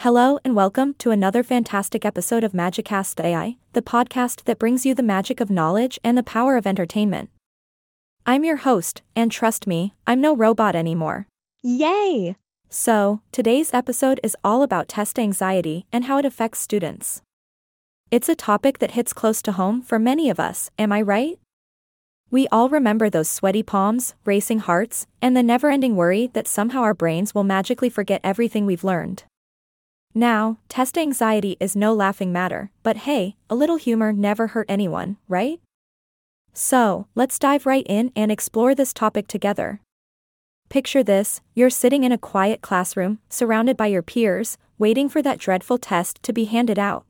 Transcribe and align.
Hello 0.00 0.38
and 0.46 0.56
welcome 0.56 0.94
to 0.94 1.10
another 1.10 1.42
fantastic 1.42 2.06
episode 2.06 2.42
of 2.42 2.52
Magicast 2.52 3.22
AI, 3.22 3.58
the 3.74 3.82
podcast 3.82 4.44
that 4.44 4.58
brings 4.58 4.86
you 4.86 4.94
the 4.94 5.02
magic 5.02 5.40
of 5.40 5.50
knowledge 5.50 5.98
and 6.02 6.16
the 6.16 6.22
power 6.22 6.56
of 6.56 6.66
entertainment. 6.66 7.28
I'm 8.24 8.42
your 8.42 8.56
host, 8.56 9.02
and 9.14 9.30
trust 9.30 9.66
me, 9.66 9.92
I'm 10.06 10.22
no 10.22 10.34
robot 10.34 10.74
anymore. 10.74 11.26
Yay! 11.62 12.34
So, 12.70 13.20
today's 13.30 13.74
episode 13.74 14.20
is 14.22 14.34
all 14.42 14.62
about 14.62 14.88
test 14.88 15.18
anxiety 15.18 15.84
and 15.92 16.06
how 16.06 16.16
it 16.16 16.24
affects 16.24 16.60
students. 16.60 17.20
It's 18.10 18.30
a 18.30 18.34
topic 18.34 18.78
that 18.78 18.92
hits 18.92 19.12
close 19.12 19.42
to 19.42 19.52
home 19.52 19.82
for 19.82 19.98
many 19.98 20.30
of 20.30 20.40
us, 20.40 20.70
am 20.78 20.92
I 20.92 21.02
right? 21.02 21.38
We 22.30 22.48
all 22.48 22.70
remember 22.70 23.10
those 23.10 23.28
sweaty 23.28 23.62
palms, 23.62 24.14
racing 24.24 24.60
hearts, 24.60 25.06
and 25.20 25.36
the 25.36 25.42
never 25.42 25.68
ending 25.70 25.94
worry 25.94 26.30
that 26.32 26.48
somehow 26.48 26.80
our 26.80 26.94
brains 26.94 27.34
will 27.34 27.44
magically 27.44 27.90
forget 27.90 28.22
everything 28.24 28.64
we've 28.64 28.82
learned. 28.82 29.24
Now, 30.14 30.58
test 30.68 30.98
anxiety 30.98 31.56
is 31.60 31.76
no 31.76 31.94
laughing 31.94 32.32
matter, 32.32 32.72
but 32.82 32.98
hey, 32.98 33.36
a 33.48 33.54
little 33.54 33.76
humor 33.76 34.12
never 34.12 34.48
hurt 34.48 34.66
anyone, 34.68 35.18
right? 35.28 35.60
So, 36.52 37.06
let's 37.14 37.38
dive 37.38 37.64
right 37.64 37.86
in 37.88 38.10
and 38.16 38.32
explore 38.32 38.74
this 38.74 38.92
topic 38.92 39.28
together. 39.28 39.80
Picture 40.68 41.04
this 41.04 41.40
you're 41.54 41.70
sitting 41.70 42.02
in 42.02 42.10
a 42.10 42.18
quiet 42.18 42.60
classroom, 42.60 43.20
surrounded 43.28 43.76
by 43.76 43.86
your 43.86 44.02
peers, 44.02 44.58
waiting 44.78 45.08
for 45.08 45.22
that 45.22 45.38
dreadful 45.38 45.78
test 45.78 46.20
to 46.24 46.32
be 46.32 46.44
handed 46.44 46.78
out. 46.78 47.06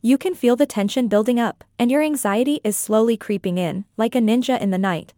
You 0.00 0.16
can 0.16 0.34
feel 0.34 0.56
the 0.56 0.66
tension 0.66 1.08
building 1.08 1.38
up, 1.38 1.64
and 1.78 1.90
your 1.90 2.02
anxiety 2.02 2.60
is 2.64 2.78
slowly 2.78 3.16
creeping 3.16 3.58
in, 3.58 3.84
like 3.98 4.14
a 4.14 4.20
ninja 4.20 4.58
in 4.58 4.70
the 4.70 4.78
night. 4.78 5.12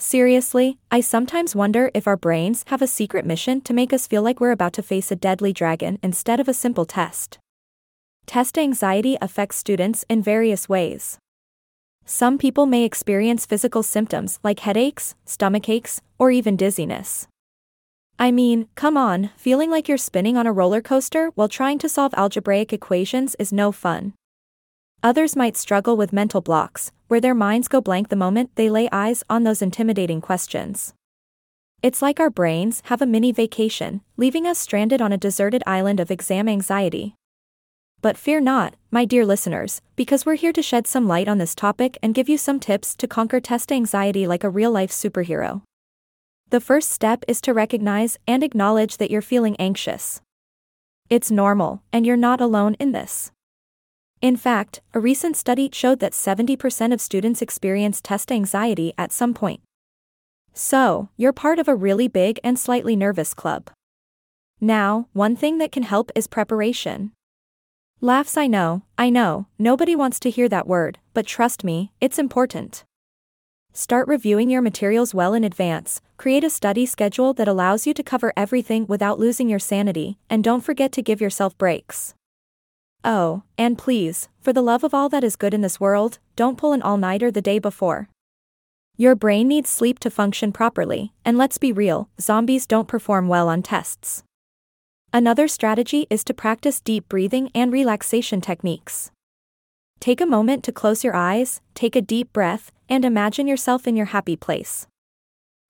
Seriously, 0.00 0.78
I 0.90 1.02
sometimes 1.02 1.54
wonder 1.54 1.90
if 1.92 2.06
our 2.06 2.16
brains 2.16 2.64
have 2.68 2.80
a 2.80 2.86
secret 2.86 3.26
mission 3.26 3.60
to 3.60 3.74
make 3.74 3.92
us 3.92 4.06
feel 4.06 4.22
like 4.22 4.40
we're 4.40 4.50
about 4.50 4.72
to 4.72 4.82
face 4.82 5.12
a 5.12 5.14
deadly 5.14 5.52
dragon 5.52 5.98
instead 6.02 6.40
of 6.40 6.48
a 6.48 6.54
simple 6.54 6.86
test. 6.86 7.38
Test 8.24 8.56
anxiety 8.56 9.18
affects 9.20 9.58
students 9.58 10.06
in 10.08 10.22
various 10.22 10.70
ways. 10.70 11.18
Some 12.06 12.38
people 12.38 12.64
may 12.64 12.84
experience 12.84 13.44
physical 13.44 13.82
symptoms 13.82 14.38
like 14.42 14.60
headaches, 14.60 15.14
stomach 15.26 15.68
aches, 15.68 16.00
or 16.18 16.30
even 16.30 16.56
dizziness. 16.56 17.28
I 18.18 18.30
mean, 18.30 18.68
come 18.76 18.96
on, 18.96 19.28
feeling 19.36 19.70
like 19.70 19.86
you're 19.86 19.98
spinning 19.98 20.38
on 20.38 20.46
a 20.46 20.52
roller 20.52 20.80
coaster 20.80 21.30
while 21.34 21.48
trying 21.48 21.78
to 21.78 21.90
solve 21.90 22.14
algebraic 22.16 22.72
equations 22.72 23.36
is 23.38 23.52
no 23.52 23.70
fun. 23.70 24.14
Others 25.02 25.34
might 25.34 25.56
struggle 25.56 25.96
with 25.96 26.12
mental 26.12 26.42
blocks, 26.42 26.92
where 27.08 27.22
their 27.22 27.34
minds 27.34 27.68
go 27.68 27.80
blank 27.80 28.10
the 28.10 28.16
moment 28.16 28.50
they 28.56 28.68
lay 28.68 28.86
eyes 28.92 29.24
on 29.30 29.44
those 29.44 29.62
intimidating 29.62 30.20
questions. 30.20 30.92
It's 31.82 32.02
like 32.02 32.20
our 32.20 32.28
brains 32.28 32.82
have 32.86 33.00
a 33.00 33.06
mini 33.06 33.32
vacation, 33.32 34.02
leaving 34.18 34.46
us 34.46 34.58
stranded 34.58 35.00
on 35.00 35.10
a 35.10 35.16
deserted 35.16 35.62
island 35.66 36.00
of 36.00 36.10
exam 36.10 36.50
anxiety. 36.50 37.14
But 38.02 38.18
fear 38.18 38.40
not, 38.40 38.74
my 38.90 39.06
dear 39.06 39.24
listeners, 39.24 39.80
because 39.96 40.26
we're 40.26 40.34
here 40.34 40.52
to 40.52 40.62
shed 40.62 40.86
some 40.86 41.08
light 41.08 41.28
on 41.28 41.38
this 41.38 41.54
topic 41.54 41.96
and 42.02 42.14
give 42.14 42.28
you 42.28 42.36
some 42.36 42.60
tips 42.60 42.94
to 42.96 43.08
conquer 43.08 43.40
test 43.40 43.72
anxiety 43.72 44.26
like 44.26 44.44
a 44.44 44.50
real 44.50 44.70
life 44.70 44.90
superhero. 44.90 45.62
The 46.50 46.60
first 46.60 46.90
step 46.90 47.24
is 47.26 47.40
to 47.42 47.54
recognize 47.54 48.18
and 48.26 48.42
acknowledge 48.42 48.98
that 48.98 49.10
you're 49.10 49.22
feeling 49.22 49.56
anxious. 49.58 50.20
It's 51.08 51.30
normal, 51.30 51.82
and 51.90 52.04
you're 52.04 52.18
not 52.18 52.42
alone 52.42 52.74
in 52.78 52.92
this. 52.92 53.32
In 54.22 54.36
fact, 54.36 54.82
a 54.92 55.00
recent 55.00 55.34
study 55.34 55.70
showed 55.72 56.00
that 56.00 56.12
70% 56.12 56.92
of 56.92 57.00
students 57.00 57.40
experience 57.40 58.02
test 58.02 58.30
anxiety 58.30 58.92
at 58.98 59.12
some 59.12 59.32
point. 59.32 59.62
So, 60.52 61.08
you're 61.16 61.32
part 61.32 61.58
of 61.58 61.68
a 61.68 61.74
really 61.74 62.06
big 62.06 62.38
and 62.44 62.58
slightly 62.58 62.96
nervous 62.96 63.32
club. 63.32 63.70
Now, 64.60 65.08
one 65.14 65.36
thing 65.36 65.56
that 65.56 65.72
can 65.72 65.84
help 65.84 66.10
is 66.14 66.26
preparation. 66.26 67.12
Laughs, 68.02 68.36
I 68.36 68.46
know, 68.46 68.82
I 68.98 69.08
know, 69.08 69.46
nobody 69.58 69.96
wants 69.96 70.20
to 70.20 70.30
hear 70.30 70.50
that 70.50 70.66
word, 70.66 70.98
but 71.14 71.26
trust 71.26 71.64
me, 71.64 71.92
it's 71.98 72.18
important. 72.18 72.84
Start 73.72 74.06
reviewing 74.06 74.50
your 74.50 74.60
materials 74.60 75.14
well 75.14 75.32
in 75.32 75.44
advance, 75.44 76.02
create 76.18 76.44
a 76.44 76.50
study 76.50 76.84
schedule 76.84 77.32
that 77.34 77.48
allows 77.48 77.86
you 77.86 77.94
to 77.94 78.02
cover 78.02 78.34
everything 78.36 78.86
without 78.86 79.18
losing 79.18 79.48
your 79.48 79.58
sanity, 79.58 80.18
and 80.28 80.44
don't 80.44 80.64
forget 80.64 80.92
to 80.92 81.02
give 81.02 81.22
yourself 81.22 81.56
breaks. 81.56 82.14
Oh, 83.04 83.42
and 83.56 83.78
please, 83.78 84.28
for 84.40 84.52
the 84.52 84.62
love 84.62 84.84
of 84.84 84.92
all 84.92 85.08
that 85.08 85.24
is 85.24 85.36
good 85.36 85.54
in 85.54 85.62
this 85.62 85.80
world, 85.80 86.18
don't 86.36 86.58
pull 86.58 86.72
an 86.72 86.82
all 86.82 86.96
nighter 86.96 87.30
the 87.30 87.40
day 87.40 87.58
before. 87.58 88.08
Your 88.96 89.14
brain 89.14 89.48
needs 89.48 89.70
sleep 89.70 89.98
to 90.00 90.10
function 90.10 90.52
properly, 90.52 91.14
and 91.24 91.38
let's 91.38 91.56
be 91.56 91.72
real, 91.72 92.10
zombies 92.20 92.66
don't 92.66 92.88
perform 92.88 93.28
well 93.28 93.48
on 93.48 93.62
tests. 93.62 94.22
Another 95.12 95.48
strategy 95.48 96.06
is 96.10 96.22
to 96.24 96.34
practice 96.34 96.80
deep 96.80 97.08
breathing 97.08 97.50
and 97.54 97.72
relaxation 97.72 98.42
techniques. 98.42 99.10
Take 99.98 100.20
a 100.20 100.26
moment 100.26 100.62
to 100.64 100.72
close 100.72 101.02
your 101.02 101.16
eyes, 101.16 101.62
take 101.74 101.96
a 101.96 102.02
deep 102.02 102.32
breath, 102.32 102.70
and 102.88 103.04
imagine 103.04 103.46
yourself 103.46 103.86
in 103.88 103.96
your 103.96 104.06
happy 104.06 104.36
place. 104.36 104.86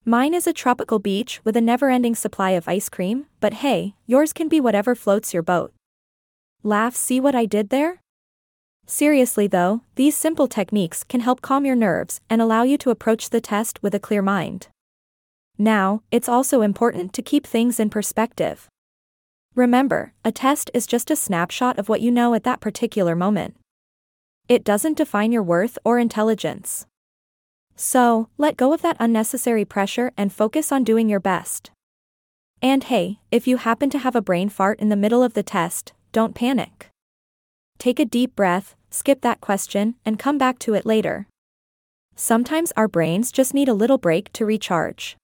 Mine 0.04 0.34
is 0.34 0.46
a 0.46 0.52
tropical 0.52 0.98
beach 0.98 1.40
with 1.44 1.56
a 1.56 1.60
never 1.60 1.90
ending 1.90 2.14
supply 2.14 2.50
of 2.50 2.66
ice 2.66 2.88
cream, 2.88 3.26
but 3.38 3.54
hey, 3.54 3.94
yours 4.06 4.32
can 4.32 4.48
be 4.48 4.60
whatever 4.60 4.94
floats 4.94 5.32
your 5.32 5.42
boat. 5.42 5.72
Laugh, 6.62 6.94
see 6.94 7.20
what 7.20 7.34
I 7.34 7.46
did 7.46 7.70
there? 7.70 8.02
Seriously 8.86 9.46
though, 9.46 9.82
these 9.94 10.16
simple 10.16 10.46
techniques 10.46 11.04
can 11.04 11.20
help 11.20 11.40
calm 11.40 11.64
your 11.64 11.76
nerves 11.76 12.20
and 12.28 12.42
allow 12.42 12.64
you 12.64 12.76
to 12.78 12.90
approach 12.90 13.30
the 13.30 13.40
test 13.40 13.82
with 13.82 13.94
a 13.94 14.00
clear 14.00 14.20
mind. 14.20 14.68
Now, 15.56 16.02
it's 16.10 16.28
also 16.28 16.60
important 16.60 17.12
to 17.14 17.22
keep 17.22 17.46
things 17.46 17.80
in 17.80 17.88
perspective. 17.88 18.68
Remember, 19.54 20.12
a 20.24 20.32
test 20.32 20.70
is 20.74 20.86
just 20.86 21.10
a 21.10 21.16
snapshot 21.16 21.78
of 21.78 21.88
what 21.88 22.00
you 22.00 22.10
know 22.10 22.34
at 22.34 22.44
that 22.44 22.60
particular 22.60 23.16
moment. 23.16 23.56
It 24.48 24.64
doesn't 24.64 24.96
define 24.96 25.32
your 25.32 25.42
worth 25.42 25.78
or 25.84 25.98
intelligence. 25.98 26.86
So, 27.74 28.28
let 28.36 28.56
go 28.56 28.74
of 28.74 28.82
that 28.82 28.96
unnecessary 29.00 29.64
pressure 29.64 30.12
and 30.16 30.32
focus 30.32 30.70
on 30.70 30.84
doing 30.84 31.08
your 31.08 31.20
best. 31.20 31.70
And 32.60 32.84
hey, 32.84 33.20
if 33.30 33.46
you 33.46 33.56
happen 33.56 33.88
to 33.90 33.98
have 33.98 34.14
a 34.14 34.20
brain 34.20 34.50
fart 34.50 34.78
in 34.80 34.90
the 34.90 34.96
middle 34.96 35.22
of 35.22 35.32
the 35.32 35.42
test, 35.42 35.94
don't 36.12 36.34
panic. 36.34 36.88
Take 37.78 37.98
a 37.98 38.04
deep 38.04 38.36
breath, 38.36 38.74
skip 38.90 39.20
that 39.22 39.40
question, 39.40 39.94
and 40.04 40.18
come 40.18 40.38
back 40.38 40.58
to 40.60 40.74
it 40.74 40.84
later. 40.84 41.26
Sometimes 42.16 42.72
our 42.76 42.88
brains 42.88 43.32
just 43.32 43.54
need 43.54 43.68
a 43.68 43.74
little 43.74 43.98
break 43.98 44.32
to 44.34 44.44
recharge. 44.44 45.16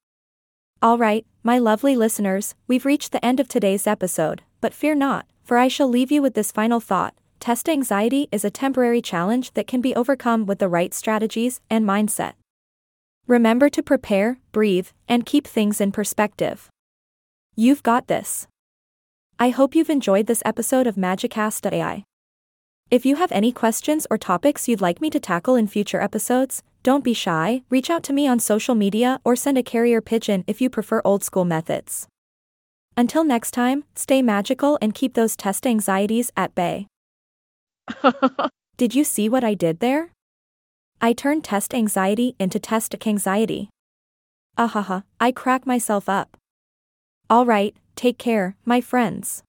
Alright, 0.83 1.27
my 1.43 1.59
lovely 1.59 1.97
listeners, 1.97 2.55
we've 2.67 2.87
reached 2.87 3.13
the 3.13 3.25
end 3.25 3.41
of 3.41 3.49
today's 3.49 3.87
episode, 3.87 4.43
but 4.61 4.75
fear 4.75 4.95
not, 4.95 5.27
for 5.43 5.59
I 5.59 5.69
shall 5.69 5.89
leave 5.89 6.11
you 6.11 6.23
with 6.23 6.35
this 6.35 6.53
final 6.53 6.81
thought. 6.81 7.15
Test 7.41 7.69
anxiety 7.69 8.29
is 8.33 8.45
a 8.45 8.51
temporary 8.51 9.03
challenge 9.03 9.53
that 9.55 9.67
can 9.67 9.81
be 9.81 9.95
overcome 9.95 10.47
with 10.47 10.59
the 10.59 10.69
right 10.69 10.95
strategies 10.95 11.61
and 11.69 11.85
mindset. 11.85 12.33
Remember 13.27 13.69
to 13.69 13.83
prepare, 13.83 14.39
breathe, 14.53 14.89
and 15.09 15.27
keep 15.27 15.47
things 15.47 15.81
in 15.81 15.93
perspective. 15.93 16.69
You've 17.55 17.83
got 17.83 18.07
this. 18.07 18.47
I 19.39 19.51
hope 19.51 19.75
you've 19.75 19.91
enjoyed 19.91 20.29
this 20.29 20.43
episode 20.47 20.87
of 20.87 20.95
Magicast.ai. 20.95 22.05
If 22.91 23.05
you 23.05 23.17
have 23.17 23.31
any 23.31 23.53
questions 23.53 24.07
or 24.11 24.17
topics 24.17 24.67
you'd 24.67 24.81
like 24.81 24.99
me 25.03 25.11
to 25.11 25.21
tackle 25.21 25.57
in 25.57 25.67
future 25.67 26.01
episodes, 26.01 26.63
don't 26.83 27.05
be 27.05 27.13
shy, 27.13 27.61
reach 27.69 27.91
out 27.91 28.03
to 28.05 28.15
me 28.15 28.27
on 28.27 28.39
social 28.39 28.75
media 28.75 29.21
or 29.25 29.37
send 29.37 29.59
a 29.59 29.63
carrier 29.63 30.01
pigeon 30.01 30.43
if 30.47 30.63
you 30.63 30.71
prefer 30.71 31.03
old 31.05 31.23
school 31.23 31.45
methods. 31.45 32.09
Until 32.97 33.25
next 33.25 33.51
time, 33.51 33.85
stay 33.95 34.23
magical 34.23 34.79
and 34.81 34.95
keep 34.95 35.13
those 35.13 35.37
test 35.37 35.67
anxieties 35.67 36.33
at 36.35 36.55
bay. 36.55 36.87
did 38.79 38.95
you 38.95 39.05
see 39.05 39.29
what 39.29 39.45
I 39.45 39.53
did 39.53 39.81
there? 39.81 40.13
I 40.99 41.13
turned 41.13 41.45
test 41.45 41.75
anxiety 41.75 42.37
into 42.39 42.59
test 42.59 42.95
anxiety. 43.07 43.69
Ahaha, 44.57 45.03
I 45.21 45.31
crack 45.31 45.67
myself 45.67 46.09
up. 46.09 46.39
Alright, 47.31 47.77
Take 47.97 48.19
care, 48.19 48.57
my 48.65 48.81
friends. 48.81 49.43